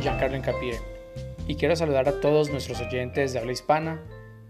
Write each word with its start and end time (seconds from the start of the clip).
Giancarlo 0.00 0.36
Encapié 0.36 0.78
y 1.48 1.56
quiero 1.56 1.74
saludar 1.74 2.08
a 2.08 2.20
todos 2.20 2.50
nuestros 2.50 2.80
oyentes 2.80 3.32
de 3.32 3.40
habla 3.40 3.52
hispana. 3.52 4.00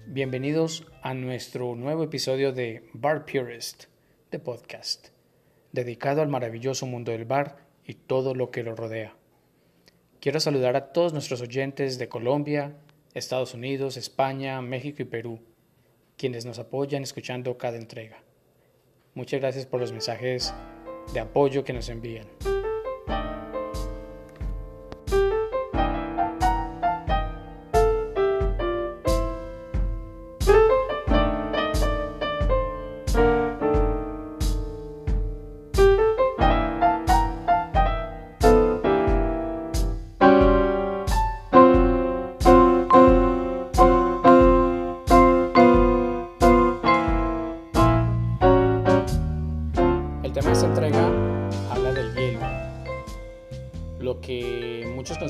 Bienvenidos 0.06 0.86
a 1.02 1.14
nuestro 1.14 1.74
nuevo 1.74 2.02
episodio 2.02 2.52
de 2.52 2.90
Bar 2.92 3.24
Purist, 3.24 3.84
de 4.30 4.38
podcast, 4.40 5.08
dedicado 5.72 6.20
al 6.20 6.28
maravilloso 6.28 6.84
mundo 6.84 7.12
del 7.12 7.24
bar 7.24 7.64
y 7.86 7.94
todo 7.94 8.34
lo 8.34 8.50
que 8.50 8.62
lo 8.62 8.76
rodea. 8.76 9.16
Quiero 10.20 10.38
saludar 10.38 10.76
a 10.76 10.92
todos 10.92 11.14
nuestros 11.14 11.40
oyentes 11.40 11.98
de 11.98 12.08
Colombia, 12.08 12.76
Estados 13.14 13.54
Unidos, 13.54 13.96
España, 13.96 14.60
México 14.60 15.00
y 15.00 15.06
Perú, 15.06 15.40
quienes 16.18 16.44
nos 16.44 16.58
apoyan 16.58 17.02
escuchando 17.02 17.56
cada 17.56 17.78
entrega. 17.78 18.22
Muchas 19.14 19.40
gracias 19.40 19.64
por 19.64 19.80
los 19.80 19.92
mensajes 19.92 20.52
de 21.14 21.20
apoyo 21.20 21.64
que 21.64 21.72
nos 21.72 21.88
envían. 21.88 22.26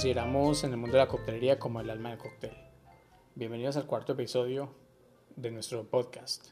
Consideramos 0.09 0.65
en 0.65 0.71
el 0.71 0.79
mundo 0.79 0.97
de 0.97 1.05
la 1.05 1.09
coctelería 1.09 1.59
como 1.59 1.83
el 1.83 1.91
alma 1.91 2.09
del 2.09 2.17
cóctel. 2.17 2.53
Bienvenidos 3.35 3.77
al 3.77 3.85
cuarto 3.85 4.15
episodio 4.15 4.71
de 5.37 5.51
nuestro 5.51 5.85
podcast. 5.85 6.47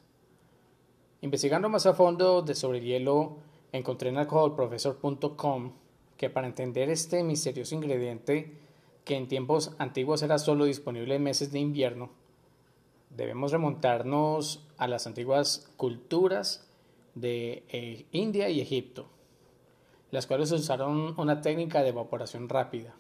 Investigando 1.23 1.71
más 1.71 1.87
a 1.87 1.95
fondo 1.95 2.43
de 2.43 2.55
sobre 2.55 2.81
el 2.81 2.85
hielo, 2.85 3.39
encontré 3.73 4.11
en 4.11 4.19
alcoholprofessor.com 4.19 5.73
que 6.19 6.29
para 6.29 6.49
entender 6.49 6.91
este 6.91 7.25
misterioso 7.25 7.75
ingrediente 7.75 8.59
que 9.07 9.17
en 9.17 9.27
tiempos 9.27 9.75
antiguos 9.79 10.23
era 10.23 10.37
solo 10.37 10.67
disponible 10.67 11.15
en 11.15 11.23
meses 11.23 11.51
de 11.51 11.59
invierno, 11.59 12.11
debemos 13.09 13.53
remontarnos 13.53 14.67
a 14.77 14.87
las 14.87 15.07
antiguas 15.07 15.73
culturas 15.79 16.69
de 17.15 17.65
eh, 17.71 18.05
India 18.13 18.51
y 18.51 18.61
Egipto, 18.61 19.07
las 20.11 20.27
cuales 20.27 20.53
usaron 20.53 21.19
una 21.19 21.41
técnica 21.41 21.83
de 21.83 21.89
evaporación 21.89 22.51
rápida. 22.51 22.95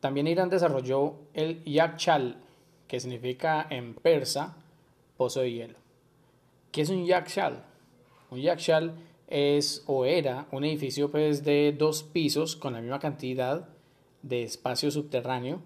También 0.00 0.26
Irán 0.26 0.48
desarrolló 0.48 1.14
el 1.34 1.62
yakshal, 1.64 2.36
que 2.88 3.00
significa 3.00 3.66
en 3.70 3.94
persa 3.94 4.56
pozo 5.16 5.40
de 5.40 5.52
hielo. 5.52 5.78
¿Qué 6.72 6.82
es 6.82 6.90
un 6.90 7.04
yakshal? 7.04 7.64
Un 8.30 8.40
yakshal 8.40 8.94
es 9.28 9.84
o 9.86 10.04
era 10.04 10.46
un 10.50 10.64
edificio 10.64 11.10
pues, 11.10 11.44
de 11.44 11.74
dos 11.76 12.02
pisos 12.02 12.56
con 12.56 12.72
la 12.72 12.80
misma 12.80 12.98
cantidad 12.98 13.68
de 14.22 14.42
espacio 14.42 14.90
subterráneo 14.90 15.60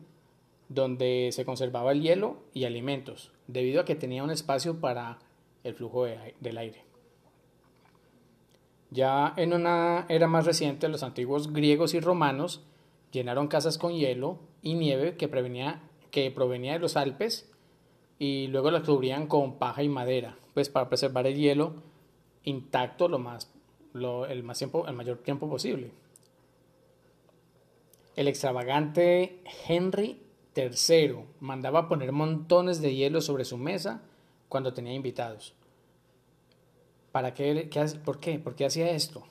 donde 0.68 1.30
se 1.32 1.44
conservaba 1.44 1.92
el 1.92 2.02
hielo 2.02 2.38
y 2.52 2.64
alimentos, 2.64 3.30
debido 3.46 3.80
a 3.80 3.84
que 3.84 3.94
tenía 3.94 4.24
un 4.24 4.30
espacio 4.30 4.80
para 4.80 5.18
el 5.62 5.74
flujo 5.74 6.04
de, 6.04 6.34
del 6.40 6.58
aire. 6.58 6.84
Ya 8.90 9.34
en 9.36 9.52
una 9.52 10.06
era 10.08 10.26
más 10.26 10.46
reciente, 10.46 10.88
los 10.88 11.02
antiguos 11.02 11.52
griegos 11.52 11.94
y 11.94 12.00
romanos 12.00 12.62
llenaron 13.14 13.48
casas 13.48 13.78
con 13.78 13.94
hielo 13.94 14.38
y 14.60 14.74
nieve 14.74 15.16
que, 15.16 15.28
prevenía, 15.28 15.80
que 16.10 16.30
provenía 16.30 16.74
de 16.74 16.80
los 16.80 16.96
Alpes 16.96 17.48
y 18.18 18.48
luego 18.48 18.70
las 18.70 18.82
cubrían 18.82 19.26
con 19.28 19.58
paja 19.58 19.82
y 19.82 19.88
madera, 19.88 20.36
pues 20.52 20.68
para 20.68 20.88
preservar 20.88 21.26
el 21.26 21.36
hielo 21.36 21.74
intacto 22.42 23.08
lo 23.08 23.18
más, 23.18 23.50
lo, 23.92 24.26
el, 24.26 24.42
más 24.42 24.58
tiempo, 24.58 24.86
el 24.86 24.94
mayor 24.94 25.18
tiempo 25.18 25.48
posible. 25.48 25.92
El 28.16 28.28
extravagante 28.28 29.40
Henry 29.66 30.20
III 30.56 31.16
mandaba 31.40 31.88
poner 31.88 32.12
montones 32.12 32.80
de 32.80 32.94
hielo 32.94 33.20
sobre 33.20 33.44
su 33.44 33.56
mesa 33.56 34.02
cuando 34.48 34.74
tenía 34.74 34.94
invitados. 34.94 35.54
¿Para 37.12 37.32
qué, 37.32 37.68
qué, 37.70 37.84
¿Por 38.04 38.18
qué? 38.18 38.38
¿Por 38.38 38.54
qué 38.56 38.66
hacía 38.66 38.90
esto? 38.90 39.24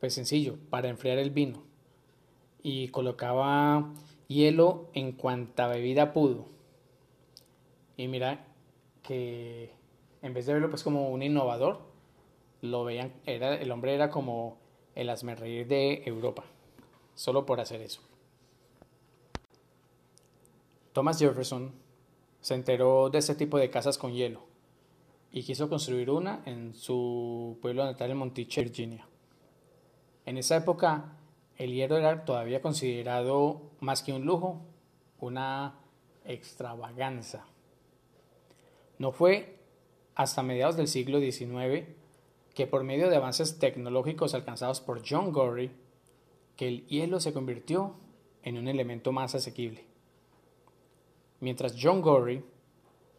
Pues 0.00 0.14
sencillo, 0.14 0.56
para 0.68 0.88
enfriar 0.88 1.18
el 1.18 1.30
vino. 1.30 1.73
Y 2.64 2.88
colocaba 2.88 3.92
hielo 4.26 4.88
en 4.92 5.12
cuanta 5.12 5.68
bebida 5.68 6.12
pudo. 6.12 6.46
Y 7.96 8.08
mira 8.08 8.44
que 9.04 9.70
en 10.22 10.34
vez 10.34 10.46
de 10.46 10.54
verlo 10.54 10.70
pues 10.70 10.82
como 10.82 11.10
un 11.10 11.22
innovador, 11.22 11.80
lo 12.62 12.82
veían, 12.82 13.12
era, 13.26 13.54
el 13.54 13.70
hombre 13.70 13.94
era 13.94 14.10
como 14.10 14.56
el 14.94 15.10
asmerreír 15.10 15.68
de 15.68 16.02
Europa, 16.06 16.44
solo 17.14 17.44
por 17.44 17.60
hacer 17.60 17.82
eso. 17.82 18.00
Thomas 20.94 21.18
Jefferson 21.18 21.72
se 22.40 22.54
enteró 22.54 23.10
de 23.10 23.18
este 23.18 23.34
tipo 23.34 23.58
de 23.58 23.68
casas 23.68 23.98
con 23.98 24.14
hielo 24.14 24.40
y 25.30 25.42
quiso 25.42 25.68
construir 25.68 26.10
una 26.10 26.42
en 26.46 26.74
su 26.74 27.58
pueblo 27.60 27.84
natal 27.84 28.12
en 28.12 28.16
Monticello, 28.16 28.68
Virginia. 28.68 29.06
En 30.24 30.38
esa 30.38 30.56
época, 30.56 31.18
el 31.56 31.72
hielo 31.72 31.96
era 31.96 32.24
todavía 32.24 32.60
considerado 32.60 33.62
más 33.80 34.02
que 34.02 34.12
un 34.12 34.24
lujo, 34.24 34.62
una 35.20 35.78
extravaganza. 36.24 37.46
No 38.98 39.12
fue 39.12 39.58
hasta 40.14 40.42
mediados 40.42 40.76
del 40.76 40.88
siglo 40.88 41.20
XIX 41.20 41.86
que 42.54 42.66
por 42.66 42.84
medio 42.84 43.10
de 43.10 43.16
avances 43.16 43.58
tecnológicos 43.58 44.34
alcanzados 44.34 44.80
por 44.80 45.02
John 45.06 45.32
Gorey, 45.32 45.72
que 46.56 46.68
el 46.68 46.86
hielo 46.86 47.18
se 47.18 47.32
convirtió 47.32 47.96
en 48.42 48.58
un 48.58 48.68
elemento 48.68 49.10
más 49.10 49.34
asequible. 49.34 49.84
Mientras 51.40 51.76
John 51.80 52.00
Gorey 52.00 52.44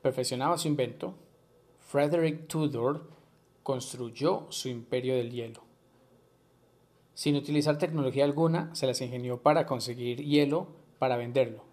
perfeccionaba 0.01 0.57
su 0.57 0.69
invento, 0.69 1.15
Frederick 1.79 2.47
Tudor 2.47 3.09
construyó 3.61 4.47
su 4.49 4.69
imperio 4.69 5.15
del 5.15 5.31
hielo. 5.31 5.64
Sin 7.15 7.37
utilizar 7.37 7.77
tecnología 7.77 8.25
alguna, 8.25 8.75
se 8.75 8.87
las 8.87 8.99
ingenió 8.99 9.41
para 9.41 9.65
conseguir 9.65 10.21
hielo 10.23 10.67
para 10.99 11.15
venderlo, 11.15 11.63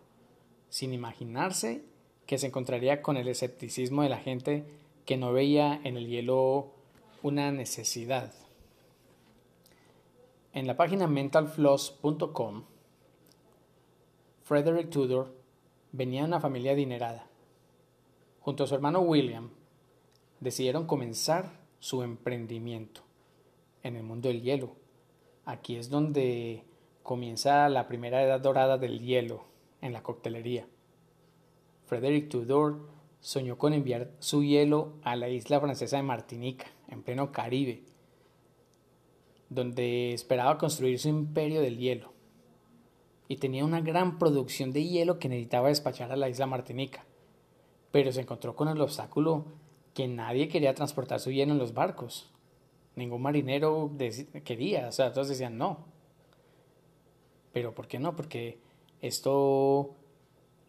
sin 0.69 0.94
imaginarse 0.94 1.82
que 2.26 2.38
se 2.38 2.47
encontraría 2.47 3.03
con 3.03 3.16
el 3.16 3.26
escepticismo 3.26 4.02
de 4.02 4.08
la 4.08 4.19
gente 4.19 4.64
que 5.04 5.16
no 5.16 5.32
veía 5.32 5.81
en 5.82 5.97
el 5.97 6.06
hielo 6.06 6.72
una 7.22 7.50
necesidad. 7.50 8.32
En 10.52 10.69
la 10.69 10.76
página 10.76 11.08
mentalfloss.com, 11.08 12.64
Frederick 14.44 14.90
Tudor 14.90 15.34
venía 15.90 16.20
de 16.20 16.28
una 16.28 16.40
familia 16.40 16.72
adinerada. 16.72 17.26
Junto 18.40 18.62
a 18.62 18.67
su 18.69 18.76
hermano 18.76 19.00
William, 19.00 19.50
decidieron 20.38 20.87
comenzar 20.87 21.61
su 21.81 22.02
emprendimiento 22.05 23.02
en 23.82 23.96
el 23.96 24.05
mundo 24.05 24.28
del 24.28 24.43
hielo. 24.43 24.81
Aquí 25.44 25.77
es 25.77 25.91
donde 25.91 26.65
comienza 27.03 27.69
la 27.69 27.89
primera 27.89 28.23
edad 28.23 28.41
dorada 28.41 28.79
del 28.79 29.00
hielo 29.00 29.44
en 29.81 29.93
la 29.93 30.03
coctelería. 30.03 30.67
Frederick 31.87 32.29
Tudor 32.29 32.89
soñó 33.21 33.59
con 33.59 33.73
enviar 33.73 34.12
su 34.19 34.43
hielo 34.43 34.94
a 35.03 35.17
la 35.17 35.29
isla 35.29 35.61
francesa 35.61 35.97
de 35.97 36.03
Martinica, 36.03 36.67
en 36.89 37.03
pleno 37.03 37.33
Caribe, 37.33 37.83
donde 39.49 40.12
esperaba 40.12 40.59
construir 40.59 40.99
su 40.99 41.09
imperio 41.09 41.61
del 41.61 41.79
hielo. 41.79 42.12
Y 43.29 43.37
tenía 43.37 43.65
una 43.65 43.81
gran 43.81 44.19
producción 44.19 44.73
de 44.73 44.85
hielo 44.85 45.19
que 45.19 45.29
necesitaba 45.29 45.69
despachar 45.69 46.12
a 46.12 46.17
la 46.17 46.29
isla 46.29 46.47
Martinica. 46.47 47.05
Pero 47.91 48.12
se 48.12 48.23
encontró 48.23 48.56
con 48.56 48.69
el 48.69 48.81
obstáculo 48.81 49.47
que 49.94 50.09
nadie 50.09 50.49
quería 50.49 50.75
transportar 50.75 51.21
su 51.21 51.31
hielo 51.31 51.53
en 51.53 51.59
los 51.59 51.75
barcos. 51.75 52.31
Ningún 52.94 53.23
marinero 53.23 53.91
quería, 54.44 54.89
o 54.89 54.93
sea, 54.93 55.12
todos 55.12 55.29
decían 55.29 55.56
no. 55.56 55.79
Pero 57.53 57.75
¿por 57.75 57.87
qué 57.89 57.99
no? 57.99 58.15
Porque 58.17 58.59
esto 59.00 59.94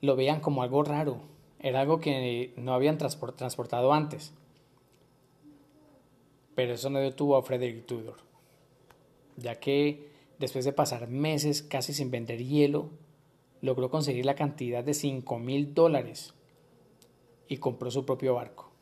lo 0.02 0.16
veían 0.16 0.40
como 0.40 0.64
algo 0.64 0.84
raro, 0.84 1.22
era 1.60 1.82
algo 1.82 2.00
que 2.00 2.54
no 2.58 2.74
habían 2.74 2.98
transportado 2.98 3.94
antes. 3.94 4.34
Pero 6.56 6.74
eso 6.74 6.90
no 6.90 7.00
detuvo 7.00 7.38
a 7.38 7.44
Frederick 7.44 7.86
Tudor, 7.86 8.18
ya 9.38 9.60
que 9.60 10.12
después 10.40 10.66
de 10.66 10.74
pasar 10.74 11.08
meses 11.08 11.64
casi 11.64 11.94
sin 11.94 12.12
vender 12.12 12.44
hielo, 12.44 12.90
logró 13.62 13.90
conseguir 13.90 14.26
la 14.26 14.36
cantidad 14.36 14.84
de 14.84 14.94
5 14.94 15.40
mil 15.40 15.74
dólares 15.74 16.34
y 17.48 17.58
compró 17.58 17.90
su 17.92 18.06
propio 18.06 18.36
barco. 18.36 18.73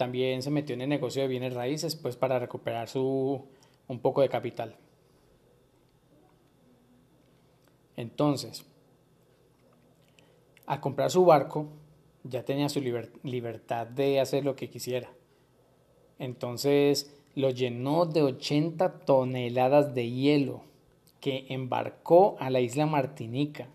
También 0.00 0.40
se 0.40 0.50
metió 0.50 0.72
en 0.74 0.80
el 0.80 0.88
negocio 0.88 1.20
de 1.20 1.28
bienes 1.28 1.52
raíces, 1.52 1.94
pues 1.94 2.16
para 2.16 2.38
recuperar 2.38 2.88
su 2.88 3.44
un 3.86 3.98
poco 3.98 4.22
de 4.22 4.30
capital. 4.30 4.74
Entonces, 7.98 8.64
al 10.64 10.80
comprar 10.80 11.10
su 11.10 11.26
barco, 11.26 11.66
ya 12.24 12.46
tenía 12.46 12.70
su 12.70 12.80
libertad 12.80 13.86
de 13.88 14.20
hacer 14.20 14.42
lo 14.42 14.56
que 14.56 14.70
quisiera. 14.70 15.10
Entonces 16.18 17.14
lo 17.34 17.50
llenó 17.50 18.06
de 18.06 18.22
80 18.22 19.00
toneladas 19.00 19.94
de 19.94 20.10
hielo 20.10 20.62
que 21.20 21.44
embarcó 21.50 22.38
a 22.40 22.48
la 22.48 22.60
isla 22.60 22.86
Martinica. 22.86 23.68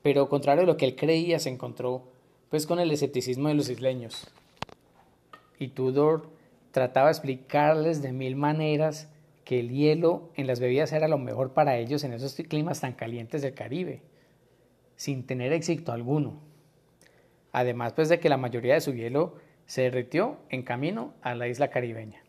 Pero 0.00 0.28
contrario 0.28 0.62
a 0.62 0.66
lo 0.66 0.76
que 0.76 0.84
él 0.84 0.94
creía, 0.94 1.40
se 1.40 1.50
encontró 1.50 2.04
pues 2.50 2.68
con 2.68 2.78
el 2.78 2.92
escepticismo 2.92 3.48
de 3.48 3.54
los 3.54 3.68
isleños. 3.68 4.28
Y 5.58 5.68
Tudor 5.68 6.30
trataba 6.70 7.06
de 7.06 7.12
explicarles 7.12 8.02
de 8.02 8.12
mil 8.12 8.36
maneras 8.36 9.10
que 9.44 9.60
el 9.60 9.70
hielo 9.70 10.30
en 10.34 10.46
las 10.46 10.60
bebidas 10.60 10.92
era 10.92 11.08
lo 11.08 11.18
mejor 11.18 11.54
para 11.54 11.76
ellos 11.76 12.04
en 12.04 12.12
esos 12.12 12.34
climas 12.34 12.80
tan 12.80 12.92
calientes 12.92 13.42
del 13.42 13.54
Caribe, 13.54 14.02
sin 14.96 15.26
tener 15.26 15.52
éxito 15.52 15.92
alguno. 15.92 16.40
Además 17.52 17.94
pues 17.94 18.08
de 18.08 18.20
que 18.20 18.28
la 18.28 18.36
mayoría 18.36 18.74
de 18.74 18.80
su 18.80 18.92
hielo 18.92 19.36
se 19.66 19.82
derritió 19.82 20.36
en 20.50 20.62
camino 20.62 21.14
a 21.22 21.34
la 21.34 21.48
isla 21.48 21.68
caribeña. 21.68 22.22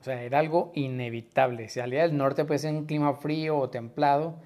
O 0.00 0.04
sea, 0.04 0.22
era 0.22 0.38
algo 0.38 0.72
inevitable. 0.74 1.68
Si 1.68 1.80
salía 1.80 2.02
del 2.02 2.16
norte 2.16 2.44
pues 2.44 2.64
en 2.64 2.76
un 2.76 2.86
clima 2.86 3.14
frío 3.14 3.58
o 3.58 3.70
templado, 3.70 4.36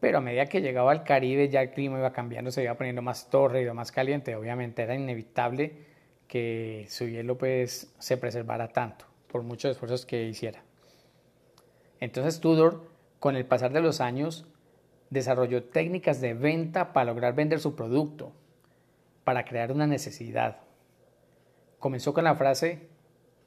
pero 0.00 0.18
a 0.18 0.20
medida 0.20 0.46
que 0.46 0.62
llegaba 0.62 0.90
al 0.92 1.04
Caribe 1.04 1.48
ya 1.48 1.62
el 1.62 1.70
clima 1.70 1.98
iba 1.98 2.12
cambiando, 2.12 2.50
se 2.50 2.62
iba 2.62 2.74
poniendo 2.74 3.02
más 3.02 3.28
tórrido, 3.28 3.74
más 3.74 3.92
caliente. 3.92 4.34
Obviamente 4.34 4.82
era 4.82 4.94
inevitable 4.94 5.89
que 6.30 6.86
su 6.88 7.08
hielo 7.08 7.36
pues 7.36 7.92
se 7.98 8.16
preservara 8.16 8.68
tanto, 8.68 9.04
por 9.26 9.42
muchos 9.42 9.72
esfuerzos 9.72 10.06
que 10.06 10.28
hiciera. 10.28 10.62
Entonces 11.98 12.38
Tudor, 12.38 12.86
con 13.18 13.34
el 13.34 13.44
pasar 13.44 13.72
de 13.72 13.80
los 13.80 14.00
años, 14.00 14.46
desarrolló 15.10 15.64
técnicas 15.64 16.20
de 16.20 16.34
venta 16.34 16.92
para 16.92 17.12
lograr 17.12 17.34
vender 17.34 17.58
su 17.58 17.74
producto, 17.74 18.32
para 19.24 19.44
crear 19.44 19.72
una 19.72 19.88
necesidad. 19.88 20.58
Comenzó 21.80 22.14
con 22.14 22.22
la 22.22 22.36
frase, 22.36 22.86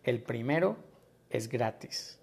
el 0.03 0.21
primero 0.21 0.75
es 1.29 1.47
gratis. 1.47 2.19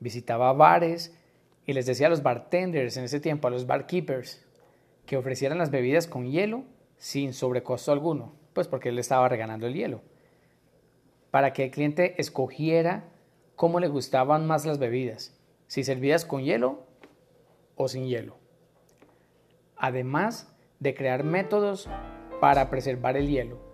Visitaba 0.00 0.52
bares 0.52 1.16
y 1.64 1.72
les 1.72 1.86
decía 1.86 2.08
a 2.08 2.10
los 2.10 2.22
bartenders 2.22 2.98
en 2.98 3.04
ese 3.04 3.20
tiempo, 3.20 3.48
a 3.48 3.50
los 3.50 3.66
barkeepers, 3.66 4.44
que 5.06 5.16
ofrecieran 5.16 5.56
las 5.56 5.70
bebidas 5.70 6.06
con 6.06 6.30
hielo 6.30 6.64
sin 6.98 7.32
sobrecosto 7.32 7.90
alguno, 7.90 8.43
pues 8.54 8.68
porque 8.68 8.88
él 8.88 8.98
estaba 8.98 9.28
regalando 9.28 9.66
el 9.66 9.74
hielo, 9.74 10.00
para 11.30 11.52
que 11.52 11.64
el 11.64 11.70
cliente 11.70 12.14
escogiera 12.18 13.04
cómo 13.56 13.80
le 13.80 13.88
gustaban 13.88 14.46
más 14.46 14.64
las 14.64 14.78
bebidas, 14.78 15.38
si 15.66 15.84
servidas 15.84 16.24
con 16.24 16.42
hielo 16.42 16.86
o 17.76 17.88
sin 17.88 18.06
hielo. 18.06 18.38
Además 19.76 20.54
de 20.80 20.94
crear 20.94 21.24
métodos 21.24 21.88
para 22.40 22.70
preservar 22.70 23.16
el 23.16 23.28
hielo. 23.28 23.73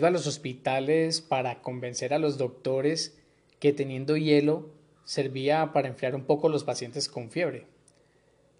Iba 0.00 0.08
a 0.08 0.12
los 0.12 0.26
hospitales 0.26 1.20
para 1.20 1.60
convencer 1.60 2.14
a 2.14 2.18
los 2.18 2.38
doctores 2.38 3.18
que 3.58 3.74
teniendo 3.74 4.16
hielo 4.16 4.70
servía 5.04 5.74
para 5.74 5.88
enfriar 5.88 6.14
un 6.14 6.24
poco 6.24 6.48
los 6.48 6.64
pacientes 6.64 7.06
con 7.06 7.30
fiebre. 7.30 7.66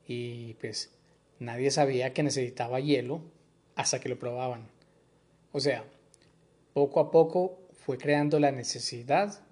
Y 0.07 0.53
pues 0.61 0.93
nadie 1.39 1.71
sabía 1.71 2.13
que 2.13 2.23
necesitaba 2.23 2.79
hielo 2.79 3.23
hasta 3.75 4.01
que 4.01 4.11
lo 4.11 4.19
probaban. 4.19 4.69
O 5.53 5.61
sea, 5.61 5.87
poco 6.75 7.01
a 7.01 7.11
poco 7.11 7.59
fue 7.73 7.97
creando 7.97 8.39
la 8.39 8.53
necesidad 8.53 9.43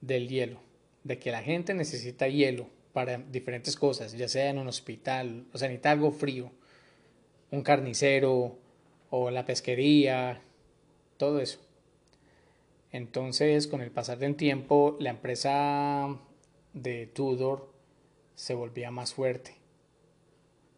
del 0.00 0.28
hielo, 0.28 0.58
de 1.04 1.20
que 1.20 1.30
la 1.30 1.42
gente 1.42 1.72
necesita 1.72 2.26
hielo 2.26 2.66
para 2.92 3.18
diferentes 3.18 3.76
cosas, 3.76 4.12
ya 4.14 4.26
sea 4.26 4.50
en 4.50 4.58
un 4.58 4.66
hospital, 4.66 5.46
o 5.52 5.58
sea, 5.58 5.68
necesita 5.68 5.92
algo 5.92 6.10
frío, 6.10 6.50
un 7.52 7.62
carnicero, 7.62 8.58
o 9.10 9.30
la 9.30 9.44
pesquería, 9.44 10.42
todo 11.18 11.40
eso. 11.40 11.58
Entonces, 12.90 13.66
con 13.66 13.82
el 13.82 13.90
pasar 13.90 14.18
del 14.18 14.36
tiempo, 14.36 14.96
la 14.98 15.10
empresa 15.10 16.16
de 16.72 17.06
Tudor 17.06 17.70
se 18.34 18.54
volvía 18.54 18.90
más 18.90 19.12
fuerte. 19.12 19.56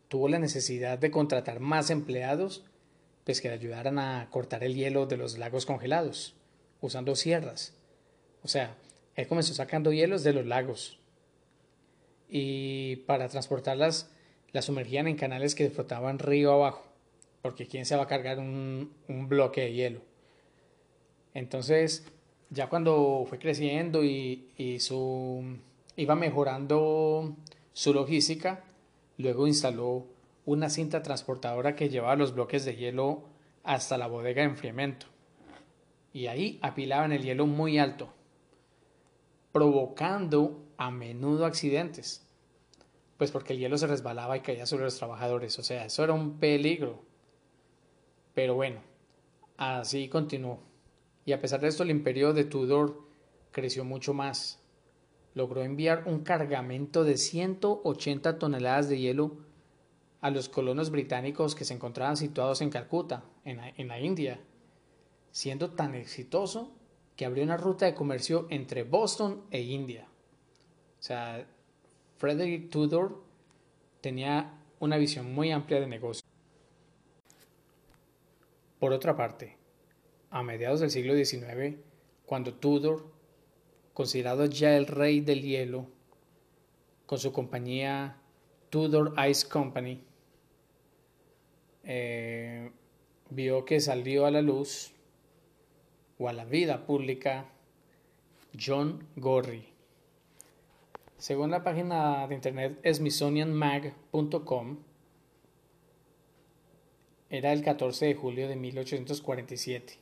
Tuvo 0.08 0.28
la 0.28 0.40
necesidad 0.40 0.98
de 0.98 1.12
contratar 1.12 1.60
más 1.60 1.90
empleados 1.90 2.64
pues 3.25 3.40
que 3.40 3.48
le 3.48 3.54
ayudaran 3.54 3.99
a 4.00 4.28
cortar 4.30 4.64
el 4.64 4.75
hielo 4.75 5.06
de 5.06 5.16
los 5.16 5.38
lagos 5.38 5.66
congelados, 5.66 6.35
usando 6.80 7.14
sierras. 7.14 7.75
O 8.42 8.49
sea, 8.49 8.76
él 9.14 9.28
comenzó 9.28 9.54
sacando 9.54 9.92
hielos 9.92 10.25
de 10.25 10.32
los 10.32 10.47
lagos 10.47 10.99
y 12.28 12.97
para 13.06 13.28
transportarlas 13.28 14.11
las 14.50 14.64
sumergían 14.64 15.06
en 15.06 15.16
canales 15.16 15.54
que 15.54 15.70
flotaban 15.70 16.18
río 16.18 16.52
abajo 16.52 16.90
porque 17.42 17.66
¿quién 17.66 17.87
se 17.87 17.97
va 17.97 18.04
a 18.04 18.09
cargar 18.09 18.38
un, 18.38 18.90
bloque 19.09 19.62
de 19.62 19.73
hielo? 19.73 20.00
Entonces, 21.34 22.06
ya 22.50 22.68
cuando 22.68 23.25
fue 23.28 23.38
creciendo 23.38 24.04
y, 24.04 24.78
su, 24.80 25.58
iba 25.96 26.14
mejorando 26.14 27.37
su 27.72 27.94
logística, 27.94 28.64
luego 29.18 29.46
instaló 29.46 30.06
una 30.44 30.68
cinta 30.68 31.02
transportadora 31.02 31.76
que 31.76 31.88
llevaba 31.88 32.16
los 32.16 32.34
bloques 32.34 32.64
de 32.64 32.76
hielo 32.76 33.22
hasta 33.62 33.99
la 33.99 34.08
bodega 34.08 34.42
de 34.42 34.49
enfriamiento. 34.49 35.06
Y 36.12 36.26
ahí 36.26 36.58
apilaban 36.60 37.12
el 37.12 37.22
hielo 37.22 37.46
muy 37.46 37.78
alto, 37.78 38.12
provocando 39.52 40.64
a 40.76 40.90
menudo 40.90 41.46
accidentes, 41.46 42.26
pues 43.16 43.30
porque 43.30 43.52
el 43.52 43.60
hielo 43.60 43.78
se 43.78 43.87
resbalaba 43.87 44.37
y 44.37 44.40
caía 44.40 44.66
sobre 44.66 44.84
los 44.84 44.96
trabajadores, 44.96 45.56
o 45.58 45.62
sea, 45.62 45.84
eso 45.84 46.02
era 46.02 46.14
un 46.14 46.38
peligro. 46.38 46.99
Pero 48.34 48.54
bueno, 48.54 48.80
así 49.56 50.08
continuó. 50.08 50.69
Y 51.30 51.32
a 51.32 51.40
pesar 51.40 51.60
de 51.60 51.68
esto, 51.68 51.84
el 51.84 51.92
imperio 51.92 52.32
de 52.32 52.42
Tudor 52.42 53.04
creció 53.52 53.84
mucho 53.84 54.12
más. 54.12 54.58
Logró 55.34 55.62
enviar 55.62 56.02
un 56.06 56.25
cargamento 56.25 57.04
de 57.04 57.16
180 57.16 58.40
toneladas 58.40 58.88
de 58.88 58.99
hielo 58.99 59.37
a 60.20 60.30
los 60.30 60.49
colonos 60.49 60.90
británicos 60.90 61.54
que 61.54 61.64
se 61.64 61.72
encontraban 61.72 62.16
situados 62.16 62.62
en 62.62 62.70
Calcuta, 62.70 63.22
en 63.44 63.87
la, 63.87 64.00
India, 64.00 64.40
siendo 65.30 65.70
tan 65.70 65.94
exitoso 65.94 66.72
que 67.14 67.26
abrió 67.26 67.44
una 67.44 67.56
ruta 67.56 67.87
de 67.87 67.94
comercio 67.94 68.49
entre 68.50 68.82
Boston 68.82 69.44
e 69.52 69.60
India. 69.60 70.08
O 70.99 71.02
sea, 71.04 71.46
Frederick 72.18 72.70
Tudor 72.70 73.22
tenía 74.00 74.58
una 74.80 74.96
visión 74.96 75.32
muy 75.32 75.52
amplia 75.52 75.78
de 75.78 75.87
negocio. 75.87 76.26
Por 78.80 78.92
otra 78.92 79.16
parte, 79.16 79.60
a 80.30 80.42
mediados 80.42 80.80
del 80.80 80.90
siglo 80.90 81.14
XIX, 81.14 81.76
cuando 82.26 82.54
Tudor, 82.54 83.10
considerado 83.92 84.46
ya 84.46 84.76
el 84.76 84.87
rey 84.87 85.20
del 85.20 85.42
hielo, 85.42 85.87
con 87.06 87.18
su 87.18 87.32
compañía 87.32 88.16
Tudor 88.70 89.14
Ice 89.28 89.49
Company, 89.49 90.00
eh, 91.82 92.70
vio 93.30 93.64
que 93.64 93.80
salió 93.80 94.26
a 94.26 94.30
la 94.30 94.42
luz 94.42 94.92
o 96.18 96.28
a 96.28 96.32
la 96.32 96.44
vida 96.44 96.87
pública 96.87 97.50
John 98.58 99.06
Gorry. 99.16 99.66
Según 101.18 101.50
la 101.50 101.62
página 101.62 102.26
de 102.26 102.34
internet 102.34 102.80
smithsonianmag.com, 102.84 104.78
era 107.28 107.52
el 107.52 107.62
14 107.62 108.06
de 108.06 108.14
julio 108.14 108.49
de 108.49 108.56
1847, 108.56 109.99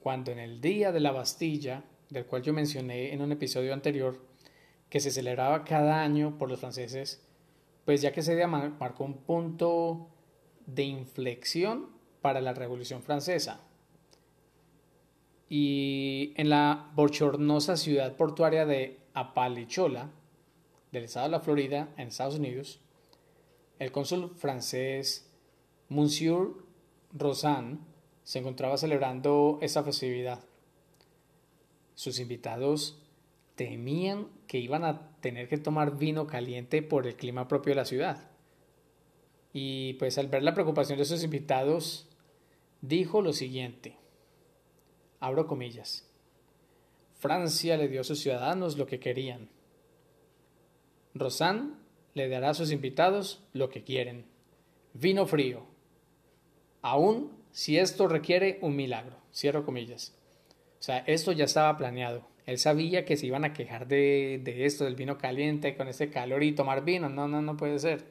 cuando 0.00 0.30
en 0.30 0.38
el 0.38 0.60
Día 0.60 0.92
de 0.92 1.00
la 1.00 1.12
Bastilla, 1.12 1.84
del 2.10 2.26
cual 2.26 2.42
yo 2.42 2.52
mencioné 2.52 3.12
en 3.12 3.22
un 3.22 3.32
episodio 3.32 3.72
anterior, 3.72 4.20
que 4.88 5.00
se 5.00 5.10
celebraba 5.10 5.64
cada 5.64 6.02
año 6.02 6.38
por 6.38 6.48
los 6.48 6.60
franceses, 6.60 7.22
pues 7.84 8.02
ya 8.02 8.12
que 8.12 8.20
ese 8.20 8.36
día 8.36 8.46
marcó 8.46 9.04
un 9.04 9.18
punto 9.18 10.08
de 10.66 10.84
inflexión 10.84 11.90
para 12.20 12.40
la 12.40 12.54
Revolución 12.54 13.02
Francesa. 13.02 13.60
Y 15.48 16.32
en 16.36 16.50
la 16.50 16.90
bochornosa 16.94 17.76
ciudad 17.76 18.16
portuaria 18.16 18.66
de 18.66 18.98
Apalachola, 19.14 20.10
del 20.90 21.04
estado 21.04 21.26
de 21.26 21.32
la 21.32 21.40
Florida, 21.40 21.88
en 21.96 22.08
Estados 22.08 22.36
Unidos, 22.36 22.80
el 23.78 23.92
cónsul 23.92 24.34
francés 24.34 25.30
Monsieur 25.88 26.48
Rosan 27.12 27.80
se 28.26 28.40
encontraba 28.40 28.76
celebrando 28.76 29.60
esa 29.62 29.84
festividad. 29.84 30.40
Sus 31.94 32.18
invitados 32.18 33.00
temían 33.54 34.26
que 34.48 34.58
iban 34.58 34.82
a 34.82 35.16
tener 35.20 35.48
que 35.48 35.58
tomar 35.58 35.96
vino 35.96 36.26
caliente 36.26 36.82
por 36.82 37.06
el 37.06 37.14
clima 37.14 37.46
propio 37.46 37.70
de 37.70 37.76
la 37.76 37.84
ciudad. 37.84 38.28
Y 39.52 39.92
pues 39.94 40.18
al 40.18 40.26
ver 40.26 40.42
la 40.42 40.54
preocupación 40.54 40.98
de 40.98 41.04
sus 41.04 41.22
invitados, 41.22 42.08
dijo 42.80 43.22
lo 43.22 43.32
siguiente, 43.32 43.94
abro 45.20 45.46
comillas, 45.46 46.04
Francia 47.14 47.76
le 47.76 47.86
dio 47.86 48.00
a 48.00 48.04
sus 48.04 48.18
ciudadanos 48.18 48.76
lo 48.76 48.88
que 48.88 48.98
querían. 48.98 49.50
Rosan 51.14 51.78
le 52.14 52.28
dará 52.28 52.50
a 52.50 52.54
sus 52.54 52.72
invitados 52.72 53.44
lo 53.52 53.68
que 53.68 53.84
quieren, 53.84 54.26
vino 54.94 55.26
frío, 55.26 55.64
aún 56.82 57.45
si 57.56 57.78
esto 57.78 58.06
requiere 58.06 58.58
un 58.60 58.76
milagro, 58.76 59.16
cierro 59.32 59.64
comillas. 59.64 60.14
O 60.78 60.82
sea, 60.82 60.98
esto 61.06 61.32
ya 61.32 61.46
estaba 61.46 61.78
planeado. 61.78 62.28
Él 62.44 62.58
sabía 62.58 63.06
que 63.06 63.16
se 63.16 63.24
iban 63.24 63.46
a 63.46 63.54
quejar 63.54 63.88
de, 63.88 64.42
de 64.44 64.66
esto, 64.66 64.84
del 64.84 64.94
vino 64.94 65.16
caliente, 65.16 65.74
con 65.74 65.88
este 65.88 66.10
calor 66.10 66.42
y 66.42 66.52
tomar 66.52 66.84
vino. 66.84 67.08
No, 67.08 67.28
no, 67.28 67.40
no 67.40 67.56
puede 67.56 67.78
ser. 67.78 68.04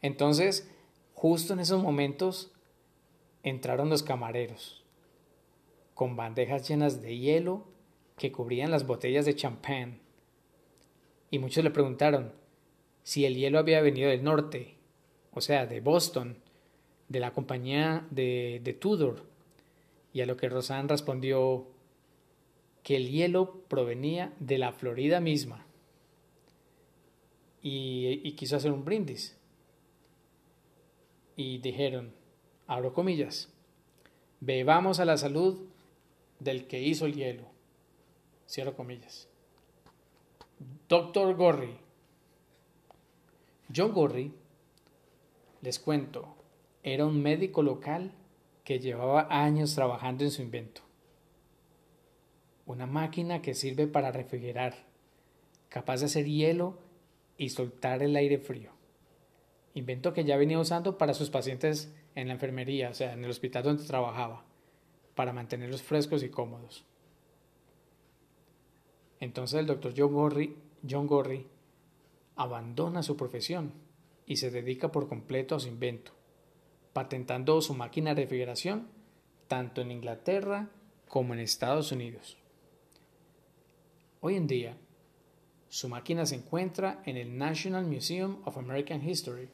Entonces, 0.00 0.66
justo 1.12 1.52
en 1.52 1.60
esos 1.60 1.82
momentos, 1.82 2.52
entraron 3.42 3.90
los 3.90 4.02
camareros, 4.02 4.82
con 5.92 6.16
bandejas 6.16 6.66
llenas 6.66 7.02
de 7.02 7.18
hielo 7.18 7.66
que 8.16 8.32
cubrían 8.32 8.70
las 8.70 8.86
botellas 8.86 9.26
de 9.26 9.36
champán. 9.36 10.00
Y 11.30 11.38
muchos 11.38 11.62
le 11.62 11.70
preguntaron 11.70 12.32
si 13.02 13.26
el 13.26 13.36
hielo 13.36 13.58
había 13.58 13.82
venido 13.82 14.08
del 14.08 14.24
norte, 14.24 14.78
o 15.34 15.42
sea, 15.42 15.66
de 15.66 15.82
Boston, 15.82 16.41
de 17.08 17.20
la 17.20 17.32
compañía 17.32 18.06
de, 18.10 18.60
de 18.62 18.72
Tudor. 18.72 19.24
Y 20.12 20.20
a 20.20 20.26
lo 20.26 20.36
que 20.36 20.48
Rosan 20.48 20.88
respondió, 20.88 21.66
que 22.82 22.96
el 22.96 23.10
hielo 23.10 23.62
provenía 23.68 24.32
de 24.40 24.58
la 24.58 24.72
Florida 24.72 25.20
misma 25.20 25.64
y, 27.62 28.32
quiso 28.32 28.56
hacer 28.56 28.72
un 28.72 28.84
brindis. 28.84 29.36
Y 31.36 31.58
dijeron, 31.58 32.12
abro 32.66 32.92
comillas, 32.92 33.48
bebamos 34.40 35.00
a 35.00 35.04
la 35.04 35.16
salud 35.16 35.60
del 36.40 36.66
que 36.66 36.82
hizo 36.82 37.06
el 37.06 37.14
hielo. 37.14 37.44
Cierro 38.48 38.76
comillas. 38.76 39.28
Doctor 40.88 41.34
Gorry. 41.36 41.78
John 43.74 43.92
Gorry, 43.92 44.32
les 45.62 45.78
cuento, 45.78 46.36
era 46.82 47.06
un 47.06 47.22
médico 47.22 47.62
local 47.62 48.12
que 48.64 48.78
llevaba 48.78 49.26
años 49.30 49.74
trabajando 49.74 50.24
en 50.24 50.30
su 50.30 50.42
invento 50.42 50.82
una 52.66 52.86
máquina 52.86 53.42
que 53.42 53.54
sirve 53.54 53.86
para 53.86 54.12
refrigerar, 54.12 54.74
capaz 55.68 56.00
de 56.00 56.06
hacer 56.06 56.26
hielo 56.26 56.78
y 57.36 57.50
soltar 57.50 58.02
el 58.02 58.16
aire 58.16 58.38
frío. 58.38 58.70
Invento 59.74 60.12
que 60.12 60.24
ya 60.24 60.36
venía 60.36 60.58
usando 60.58 60.98
para 60.98 61.14
sus 61.14 61.30
pacientes 61.30 61.94
en 62.14 62.28
la 62.28 62.34
enfermería, 62.34 62.90
o 62.90 62.94
sea, 62.94 63.14
en 63.14 63.24
el 63.24 63.30
hospital 63.30 63.64
donde 63.64 63.84
trabajaba, 63.84 64.44
para 65.14 65.32
mantenerlos 65.32 65.82
frescos 65.82 66.22
y 66.22 66.28
cómodos. 66.28 66.84
Entonces 69.18 69.60
el 69.60 69.66
doctor 69.66 69.94
John 69.96 70.12
Gorry, 70.12 70.56
John 70.88 71.06
Gorry 71.06 71.46
abandona 72.36 73.02
su 73.02 73.16
profesión 73.16 73.72
y 74.26 74.36
se 74.36 74.50
dedica 74.50 74.90
por 74.92 75.08
completo 75.08 75.54
a 75.54 75.60
su 75.60 75.68
invento, 75.68 76.12
patentando 76.92 77.60
su 77.60 77.74
máquina 77.74 78.14
de 78.14 78.22
refrigeración 78.22 78.88
tanto 79.48 79.80
en 79.80 79.90
Inglaterra 79.90 80.68
como 81.08 81.34
en 81.34 81.40
Estados 81.40 81.92
Unidos. 81.92 82.38
Hoy 84.20 84.36
en 84.36 84.46
día, 84.46 84.76
su 85.68 85.88
máquina 85.88 86.26
se 86.26 86.36
encuentra 86.36 87.02
en 87.06 87.16
el 87.16 87.36
National 87.36 87.86
Museum 87.86 88.40
of 88.44 88.56
American 88.56 89.06
History 89.06 89.48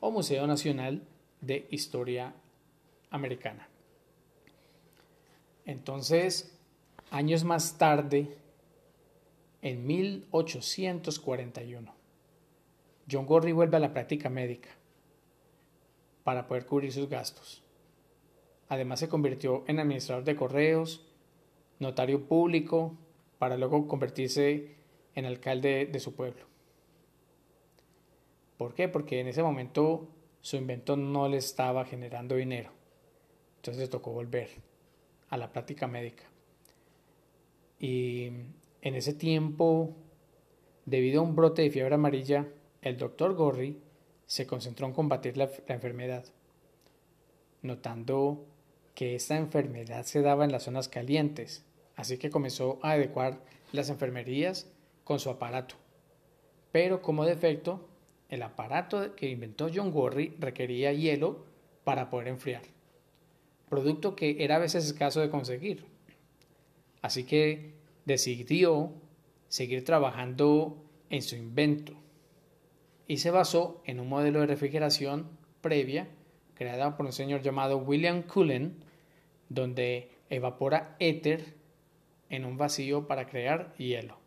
o 0.00 0.10
Museo 0.10 0.46
Nacional 0.46 1.02
de 1.40 1.66
Historia 1.70 2.34
Americana. 3.10 3.68
Entonces, 5.64 6.56
años 7.10 7.44
más 7.44 7.78
tarde, 7.78 8.36
en 9.62 9.86
1841, 9.86 11.94
John 13.10 13.26
Gorry 13.26 13.52
vuelve 13.52 13.76
a 13.76 13.80
la 13.80 13.92
práctica 13.92 14.30
médica 14.30 14.75
para 16.26 16.48
poder 16.48 16.66
cubrir 16.66 16.90
sus 16.90 17.08
gastos. 17.08 17.62
Además 18.68 18.98
se 18.98 19.08
convirtió 19.08 19.62
en 19.68 19.78
administrador 19.78 20.24
de 20.24 20.34
correos, 20.34 21.06
notario 21.78 22.26
público 22.26 22.98
para 23.38 23.56
luego 23.56 23.86
convertirse 23.86 24.74
en 25.14 25.24
alcalde 25.24 25.86
de 25.86 26.00
su 26.00 26.16
pueblo. 26.16 26.44
¿Por 28.58 28.74
qué? 28.74 28.88
Porque 28.88 29.20
en 29.20 29.28
ese 29.28 29.44
momento 29.44 30.08
su 30.40 30.56
invento 30.56 30.96
no 30.96 31.28
le 31.28 31.36
estaba 31.36 31.84
generando 31.84 32.34
dinero. 32.34 32.72
Entonces 33.58 33.84
le 33.84 33.88
tocó 33.88 34.10
volver 34.10 34.50
a 35.28 35.36
la 35.36 35.52
práctica 35.52 35.86
médica. 35.86 36.24
Y 37.78 38.32
en 38.82 38.94
ese 38.96 39.14
tiempo, 39.14 39.94
debido 40.86 41.20
a 41.20 41.24
un 41.24 41.36
brote 41.36 41.62
de 41.62 41.70
fiebre 41.70 41.94
amarilla, 41.94 42.48
el 42.82 42.96
doctor 42.96 43.34
Gorry 43.34 43.80
se 44.26 44.46
concentró 44.46 44.86
en 44.86 44.92
combatir 44.92 45.36
la, 45.36 45.50
enfermedad, 45.68 46.24
notando 47.62 48.46
que 48.94 49.14
esta 49.14 49.36
enfermedad 49.36 50.04
se 50.04 50.22
daba 50.22 50.44
en 50.44 50.52
las 50.52 50.64
zonas 50.64 50.88
calientes, 50.88 51.64
así 51.94 52.18
que 52.18 52.30
comenzó 52.30 52.78
a 52.82 52.92
adecuar 52.92 53.40
las 53.72 53.88
enfermerías 53.88 54.66
con 55.04 55.20
su 55.20 55.30
aparato. 55.30 55.76
Pero 56.72 57.02
como 57.02 57.24
defecto, 57.24 57.88
el 58.28 58.42
aparato 58.42 59.14
que 59.14 59.30
inventó 59.30 59.70
John 59.72 59.92
Gorry 59.92 60.34
requería 60.38 60.92
hielo 60.92 61.44
para 61.84 62.10
poder 62.10 62.28
enfriar, 62.28 62.62
producto 63.68 64.16
que 64.16 64.42
era 64.42 64.56
a 64.56 64.60
veces 64.60 64.86
escaso 64.86 65.20
de 65.20 65.30
conseguir. 65.30 65.84
Así 67.02 67.24
que 67.24 67.74
decidió 68.04 68.92
seguir 69.48 69.84
trabajando 69.84 70.82
en 71.10 71.22
su 71.22 71.36
invento 71.36 71.94
y 73.06 73.18
se 73.18 73.30
basó 73.30 73.82
en 73.84 74.00
un 74.00 74.08
modelo 74.08 74.40
de 74.40 74.46
refrigeración 74.46 75.30
previa 75.60 76.08
creada 76.56 76.96
por 76.96 77.06
un 77.06 77.12
señor 77.12 77.42
llamado 77.42 77.78
William 77.78 78.22
Cullen, 78.22 78.82
donde 79.48 80.10
evapora 80.30 80.96
éter 80.98 81.54
en 82.30 82.44
un 82.44 82.56
vacío 82.56 83.06
para 83.06 83.26
crear 83.26 83.74
hielo. 83.76 84.18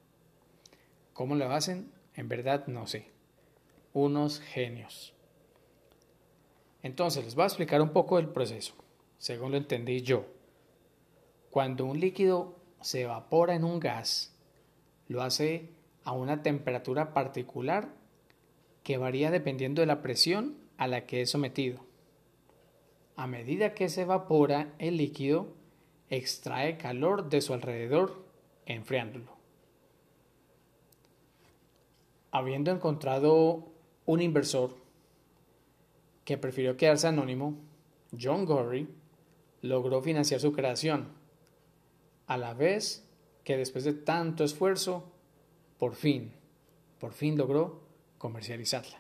¿Cómo 1.14 1.36
lo 1.36 1.52
hacen? 1.52 1.92
En 2.14 2.30
verdad 2.30 2.68
no 2.68 2.88
sé. 2.88 3.08
Unos 3.94 4.40
genios. 4.40 5.14
Entonces 6.84 7.26
les 7.26 7.36
voy 7.36 7.44
a 7.44 7.48
explicar 7.48 7.82
un 7.82 7.90
poco 7.90 8.20
el 8.20 8.30
proceso, 8.30 8.76
según 9.18 9.52
lo 9.52 9.58
entendí 9.58 10.02
yo. 10.02 10.26
Cuando 11.50 11.86
un 11.86 12.00
líquido 12.00 12.56
se 12.80 13.02
evapora 13.02 13.56
en 13.56 13.64
un 13.66 13.80
gas, 13.80 14.36
lo 15.08 15.24
hace 15.24 15.72
a 16.04 16.14
una 16.14 16.44
temperatura 16.44 17.14
particular 17.14 17.99
que 18.84 18.98
varía 18.98 19.32
dependiendo 19.32 19.82
de 19.82 19.88
la 19.88 20.02
presión 20.02 20.58
a 20.78 20.88
la 20.88 21.06
que 21.06 21.22
es 21.22 21.30
sometido. 21.30 21.80
A 23.16 23.28
medida 23.28 23.74
que 23.74 23.90
se 23.90 24.04
evapora 24.04 24.74
el 24.80 24.98
líquido, 24.98 25.54
extrae 26.10 26.78
calor 26.78 27.30
de 27.30 27.42
su 27.42 27.54
alrededor 27.54 28.26
enfriándolo. 28.66 29.38
Habiendo 32.32 32.72
encontrado 32.72 33.72
un 34.06 34.22
inversor 34.22 34.76
que 36.24 36.38
prefirió 36.38 36.78
quedarse 36.78 37.08
anónimo, 37.08 37.56
John 38.20 38.46
Gorry 38.46 38.88
logró 39.62 40.02
financiar 40.02 40.40
su 40.40 40.54
creación, 40.54 41.10
a 42.28 42.38
la 42.38 42.54
vez 42.54 43.08
que 43.44 43.58
después 43.58 43.84
de 43.84 43.94
tanto 43.94 44.44
esfuerzo, 44.44 45.12
por 45.78 45.96
fin, 45.96 46.32
por 47.00 47.14
fin 47.14 47.38
logró 47.38 47.82
comercializarla. 48.20 49.00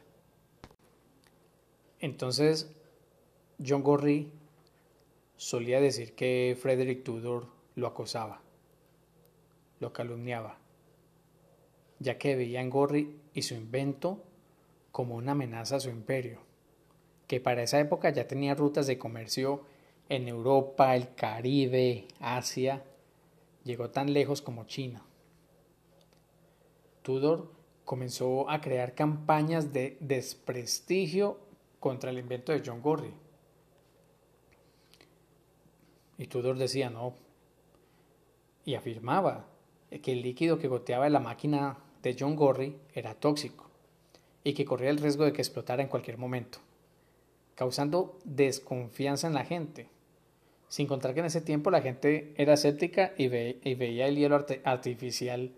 Entonces, 1.99 2.71
John 3.63 3.83
Gorry 3.83 4.31
solía 5.35 5.79
decir 5.79 6.15
que 6.15 6.57
Frederick 6.59 7.03
Tudor 7.03 7.47
lo 7.75 7.87
acosaba, 7.87 8.41
lo 9.79 9.93
calumniaba, 9.93 10.57
ya 11.99 12.17
que 12.17 12.35
veía 12.35 12.61
en 12.61 12.69
Gorry 12.69 13.19
y 13.33 13.43
su 13.43 13.53
invento 13.53 14.23
como 14.91 15.15
una 15.15 15.33
amenaza 15.33 15.75
a 15.75 15.79
su 15.79 15.89
imperio, 15.89 16.39
que 17.27 17.39
para 17.39 17.61
esa 17.61 17.79
época 17.79 18.09
ya 18.09 18.27
tenía 18.27 18.55
rutas 18.55 18.87
de 18.87 18.97
comercio 18.97 19.65
en 20.07 20.27
Europa, 20.27 20.95
el 20.95 21.13
Caribe, 21.13 22.07
Asia, 22.19 22.83
llegó 23.63 23.91
tan 23.91 24.13
lejos 24.13 24.41
como 24.41 24.65
China. 24.65 25.05
Tudor 27.03 27.58
comenzó 27.89 28.47
a 28.51 28.61
crear 28.61 28.93
campañas 28.93 29.73
de 29.73 29.97
desprestigio 29.99 31.39
contra 31.79 32.11
el 32.11 32.19
invento 32.19 32.51
de 32.51 32.61
John 32.63 32.83
Gorry. 32.83 33.11
Y 36.19 36.27
Tudor 36.27 36.59
decía, 36.59 36.91
no, 36.91 37.15
y 38.63 38.75
afirmaba 38.75 39.47
que 40.03 40.11
el 40.11 40.21
líquido 40.21 40.59
que 40.59 40.67
goteaba 40.67 41.07
en 41.07 41.13
la 41.13 41.19
máquina 41.19 41.79
de 42.03 42.15
John 42.19 42.35
Gorry 42.35 42.77
era 42.93 43.15
tóxico 43.15 43.71
y 44.43 44.53
que 44.53 44.65
corría 44.65 44.91
el 44.91 44.99
riesgo 44.99 45.25
de 45.25 45.33
que 45.33 45.41
explotara 45.41 45.81
en 45.81 45.89
cualquier 45.89 46.19
momento, 46.19 46.59
causando 47.55 48.19
desconfianza 48.23 49.25
en 49.25 49.33
la 49.33 49.45
gente, 49.45 49.87
sin 50.67 50.85
contar 50.85 51.15
que 51.15 51.21
en 51.21 51.25
ese 51.25 51.41
tiempo 51.41 51.71
la 51.71 51.81
gente 51.81 52.35
era 52.37 52.53
escéptica 52.53 53.13
y, 53.17 53.29
veía 53.29 54.05
el 54.05 54.15
hielo 54.15 54.45
artificial 54.63 55.53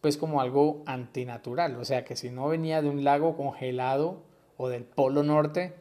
pues 0.00 0.16
como 0.16 0.40
algo 0.40 0.82
antinatural, 0.86 1.76
o 1.76 1.84
sea 1.84 2.04
que 2.04 2.16
si 2.16 2.30
no 2.30 2.48
venía 2.48 2.82
de 2.82 2.88
un 2.88 3.02
lago 3.04 3.36
congelado 3.36 4.22
o 4.56 4.68
del 4.68 4.84
polo 4.84 5.22
norte, 5.22 5.74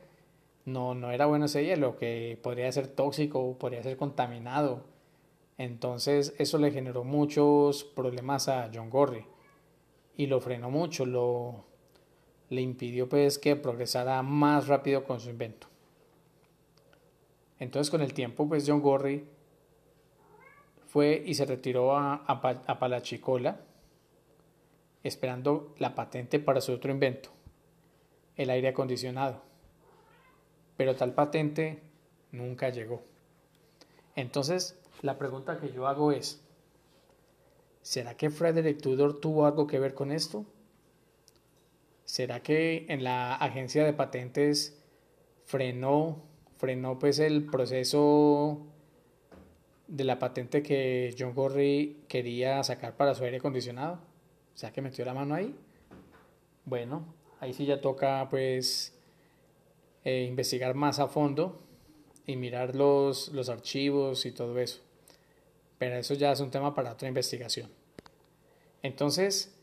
no, 0.66 0.96
no 0.96 1.12
era 1.12 1.28
bueno 1.28 1.46
ese 1.46 1.64
hielo, 1.64 1.98
que 1.98 2.40
podría 2.42 2.72
ser 2.72 2.88
tóxico, 2.88 3.58
podría 3.58 3.84
ser 3.84 3.96
contaminado. 3.96 4.84
Entonces 5.58 6.36
eso 6.40 6.58
le 6.58 6.72
generó 6.72 7.04
muchos 7.04 7.84
problemas 7.84 8.48
a 8.48 8.70
John 8.74 8.90
Gorry 8.90 9.26
y 10.16 10.28
lo 10.28 10.40
frenó 10.40 10.70
mucho, 10.70 11.06
lo, 11.06 11.66
le 12.50 12.62
impidió 12.62 13.08
pues 13.08 13.38
que 13.38 13.56
progresara 13.56 14.22
más 14.24 14.68
rápido 14.68 15.04
con 15.04 15.20
su 15.20 15.30
invento. 15.30 15.68
Entonces 17.60 17.90
con 17.90 18.02
el 18.02 18.14
tiempo 18.14 18.48
pues 18.48 18.66
John 18.68 18.82
Gorry 18.82 19.28
fue 20.88 21.24
y 21.26 21.36
se 21.36 21.46
retiró 21.46 21.96
a, 21.96 22.16
a 22.16 22.80
Palachicola 22.80 23.62
esperando 25.08 25.74
la 25.78 25.96
patente 25.96 26.40
para 26.40 26.62
su 26.62 26.74
otro 26.74 26.92
invento, 26.92 27.30
el 28.36 28.50
aire 28.50 28.70
acondicionado. 28.70 29.42
Pero 30.76 30.96
tal 30.96 31.14
patente 31.14 31.82
nunca 32.32 32.70
llegó. 32.70 33.02
Entonces, 34.16 34.80
la 35.02 35.18
pregunta 35.18 35.60
que 35.60 35.72
yo 35.72 35.88
hago 35.88 36.12
es, 36.12 36.42
¿será 37.82 38.16
que 38.16 38.30
Frederick 38.30 38.82
Tudor 38.82 39.20
tuvo 39.20 39.46
algo 39.46 39.68
que 39.68 39.80
ver 39.80 39.94
con 39.94 40.12
esto? 40.12 40.46
¿Será 42.06 42.42
que 42.42 42.86
en 42.90 43.04
la 43.04 43.36
agencia 43.36 43.84
de 43.84 43.94
patentes 43.94 44.82
frenó, 45.46 46.24
frenó 46.58 47.00
pues 47.00 47.20
el 47.20 47.46
proceso 47.46 48.66
de 49.88 50.04
la 50.04 50.18
patente 50.20 50.64
que 50.64 51.16
John 51.18 51.34
Gorry 51.34 52.03
quería 52.08 52.64
sacar 52.64 52.96
para 52.96 53.14
su 53.14 53.24
aire 53.24 53.38
acondicionado? 53.38 54.06
O 54.57 54.59
sea 54.59 54.74
que 54.74 54.81
metió 54.81 55.05
la 55.05 55.13
mano 55.13 55.35
ahí. 55.35 55.55
Bueno, 56.65 57.05
ahí 57.39 57.53
sí 57.53 57.67
ya 57.67 57.79
toca 57.79 58.25
pues 58.27 58.91
eh, 60.03 60.24
investigar 60.24 60.74
más 60.74 60.98
a 60.98 61.07
fondo 61.07 61.61
y 62.25 62.37
mirar 62.37 62.75
los, 62.75 63.29
los 63.33 63.50
archivos 63.50 64.25
y 64.25 64.31
todo 64.31 64.57
eso. 64.57 64.81
Pero 65.77 65.98
eso 65.98 66.15
ya 66.15 66.31
es 66.31 66.39
un 66.39 66.50
tema 66.50 66.74
para 66.74 66.93
otra 66.93 67.07
investigación. 67.07 67.70
Entonces, 68.81 69.53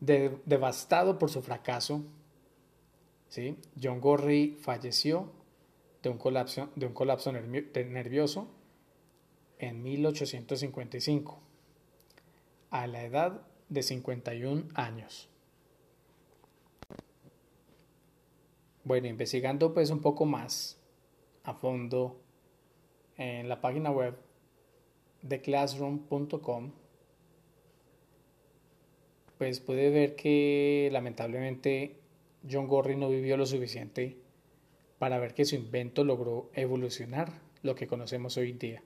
devastado 0.00 1.16
por 1.16 1.30
su 1.30 1.40
fracaso, 1.40 2.02
¿sí? 3.28 3.56
John 3.80 4.00
Gorry 4.00 4.58
falleció 4.60 5.30
de 6.02 6.10
un 6.10 6.18
colapso, 6.18 6.70
de 6.74 6.86
un 6.86 6.92
colapso 6.92 7.30
nervioso 7.30 8.48
en 9.60 9.80
1855, 9.80 11.38
a 12.70 12.88
la 12.88 13.04
edad 13.04 13.47
de 13.68 13.82
51 13.82 14.64
años. 14.74 15.28
Bueno, 18.84 19.06
investigando 19.06 19.74
pues 19.74 19.90
un 19.90 20.00
poco 20.00 20.24
más 20.24 20.78
a 21.44 21.54
fondo 21.54 22.20
en 23.16 23.48
la 23.48 23.60
página 23.60 23.90
web 23.90 24.16
de 25.22 25.40
classroom.com, 25.40 26.72
pues 29.36 29.60
puede 29.60 29.90
ver 29.90 30.16
que 30.16 30.88
lamentablemente 30.92 31.96
John 32.50 32.66
Gorry 32.66 32.96
no 32.96 33.08
vivió 33.08 33.36
lo 33.36 33.46
suficiente 33.46 34.16
para 34.98 35.18
ver 35.18 35.34
que 35.34 35.44
su 35.44 35.54
invento 35.54 36.02
logró 36.04 36.50
evolucionar 36.54 37.32
lo 37.62 37.74
que 37.74 37.86
conocemos 37.86 38.36
hoy 38.36 38.52
día 38.52 38.82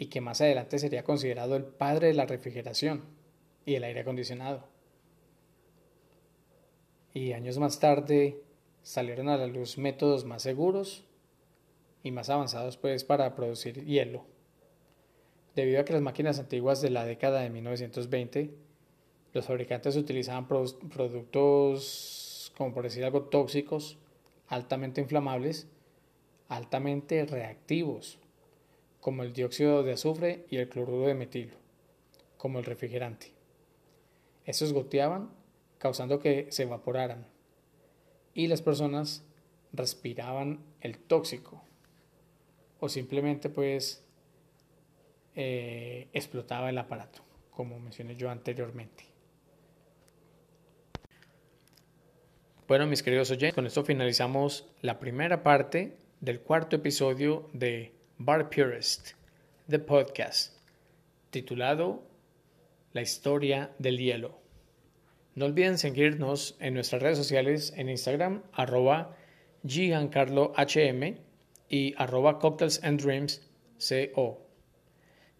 y 0.00 0.06
que 0.06 0.22
más 0.22 0.40
adelante 0.40 0.78
sería 0.78 1.04
considerado 1.04 1.56
el 1.56 1.64
padre 1.64 2.06
de 2.06 2.14
la 2.14 2.24
refrigeración 2.24 3.04
y 3.66 3.74
el 3.74 3.84
aire 3.84 4.00
acondicionado. 4.00 4.66
Y 7.12 7.34
años 7.34 7.58
más 7.58 7.80
tarde 7.80 8.40
salieron 8.82 9.28
a 9.28 9.36
la 9.36 9.46
luz 9.46 9.76
métodos 9.76 10.24
más 10.24 10.40
seguros 10.40 11.04
y 12.02 12.12
más 12.12 12.30
avanzados 12.30 12.78
pues 12.78 13.04
para 13.04 13.34
producir 13.34 13.84
hielo. 13.84 14.24
Debido 15.54 15.82
a 15.82 15.84
que 15.84 15.92
las 15.92 16.00
máquinas 16.00 16.38
antiguas 16.38 16.80
de 16.80 16.88
la 16.88 17.04
década 17.04 17.42
de 17.42 17.50
1920, 17.50 18.54
los 19.34 19.44
fabricantes 19.44 19.96
utilizaban 19.96 20.48
productos, 20.48 22.54
como 22.56 22.72
por 22.72 22.84
decir 22.84 23.04
algo, 23.04 23.24
tóxicos, 23.24 23.98
altamente 24.48 25.02
inflamables, 25.02 25.68
altamente 26.48 27.26
reactivos, 27.26 28.18
como 29.00 29.22
el 29.22 29.32
dióxido 29.32 29.82
de 29.82 29.92
azufre 29.92 30.46
y 30.50 30.56
el 30.56 30.68
cloruro 30.68 31.06
de 31.06 31.14
metilo, 31.14 31.56
como 32.36 32.58
el 32.58 32.64
refrigerante. 32.64 33.32
Estos 34.44 34.72
goteaban 34.72 35.30
causando 35.78 36.18
que 36.18 36.46
se 36.50 36.64
evaporaran 36.64 37.26
y 38.34 38.46
las 38.46 38.62
personas 38.62 39.24
respiraban 39.72 40.60
el 40.80 40.98
tóxico 40.98 41.62
o 42.80 42.88
simplemente 42.88 43.48
pues 43.48 44.04
eh, 45.34 46.08
explotaba 46.12 46.70
el 46.70 46.78
aparato, 46.78 47.22
como 47.50 47.78
mencioné 47.78 48.16
yo 48.16 48.30
anteriormente. 48.30 49.04
Bueno, 52.66 52.86
mis 52.86 53.02
queridos 53.02 53.30
oyentes, 53.30 53.54
con 53.54 53.66
esto 53.66 53.84
finalizamos 53.84 54.68
la 54.80 55.00
primera 55.00 55.42
parte 55.42 55.96
del 56.20 56.40
cuarto 56.40 56.76
episodio 56.76 57.48
de 57.52 57.92
Bar 58.22 58.50
Purist, 58.50 59.12
The 59.66 59.78
Podcast, 59.78 60.52
titulado 61.30 62.02
La 62.92 63.00
historia 63.00 63.70
del 63.78 63.96
hielo. 63.96 64.38
No 65.34 65.46
olviden 65.46 65.78
seguirnos 65.78 66.54
en 66.60 66.74
nuestras 66.74 67.00
redes 67.00 67.16
sociales 67.16 67.72
en 67.78 67.88
Instagram, 67.88 68.42
arroba 68.52 69.16
giancarlohm 69.66 70.52
y 71.70 71.94
arroba 71.96 72.38
cocktails. 72.38 72.82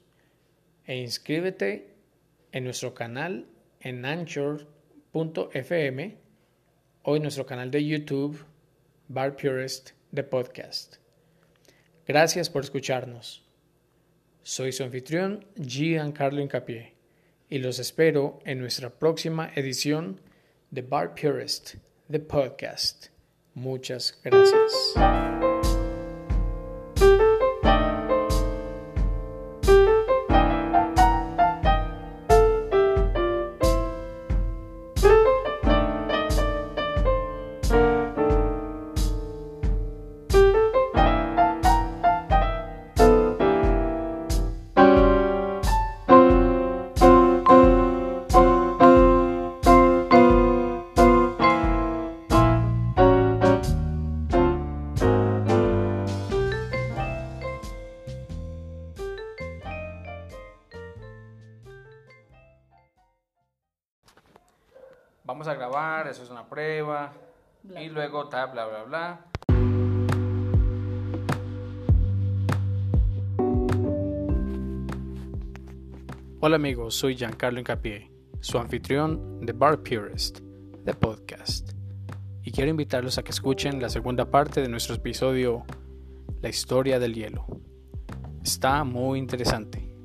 E 0.86 0.98
inscríbete 0.98 1.96
en 2.52 2.64
nuestro 2.64 2.94
canal 2.94 3.48
en 3.80 4.06
anchor.fm 4.06 4.64
o 7.04 7.16
en 7.16 7.22
nuestro 7.22 7.46
canal 7.46 7.72
de 7.72 7.86
YouTube 7.86 8.46
Bar 9.08 9.36
Purist 9.36 9.92
de 10.12 10.24
Podcast. 10.24 10.96
Gracias 12.08 12.50
por 12.50 12.64
escucharnos. 12.64 13.44
Soy 14.42 14.72
su 14.72 14.84
anfitrión 14.84 15.46
Giancarlo 15.56 16.42
Incapié 16.42 16.94
y 17.50 17.60
los 17.60 17.80
espero 17.80 18.40
en 18.46 18.60
nuestra 18.60 18.90
próxima 18.90 19.52
edición 19.56 20.20
de 20.72 20.82
Bar 20.82 21.16
Purist 21.16 21.76
The 22.10 22.20
Podcast. 22.20 23.08
Muchas 23.54 24.20
gracias. 24.24 25.53
Vamos 65.24 65.48
a 65.48 65.54
grabar, 65.54 66.08
eso 66.08 66.24
es 66.24 66.30
una 66.30 66.48
prueba, 66.48 67.14
y 67.80 67.88
luego 67.88 68.28
ta, 68.28 68.46
bla, 68.48 68.66
bla, 68.66 68.84
bla. 68.84 69.26
Hola 76.42 76.58
amigos, 76.58 76.96
soy 76.96 77.16
Giancarlo 77.16 77.60
Incapié, 77.60 78.12
su 78.42 78.58
anfitrión 78.58 79.40
de 79.46 79.54
Bar 79.54 79.82
Purist, 79.82 80.40
de 80.40 80.94
podcast, 80.94 81.72
y 82.42 82.52
quiero 82.52 82.70
invitarlos 82.70 83.18
a 83.18 83.24
que 83.24 83.32
escuchen 83.32 83.82
la 83.82 83.90
segunda 83.90 84.30
parte 84.30 84.62
de 84.62 84.68
nuestro 84.68 84.96
episodio 84.96 85.64
La 86.42 86.50
historia 86.50 87.00
del 87.00 87.14
hielo. 87.14 87.48
Está 88.44 88.84
muy 88.84 89.20
interesante. 89.20 89.96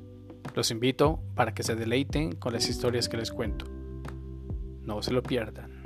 Los 0.55 0.71
invito 0.71 1.19
para 1.35 1.53
que 1.53 1.63
se 1.63 1.75
deleiten 1.75 2.31
con 2.37 2.53
las 2.53 2.69
historias 2.69 3.09
que 3.09 3.17
les 3.17 3.31
cuento. 3.31 3.68
No 4.89 5.03
se 5.03 5.11
lo 5.13 5.21
pierdan. 5.21 5.78